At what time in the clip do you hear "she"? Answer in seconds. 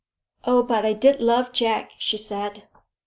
1.99-2.17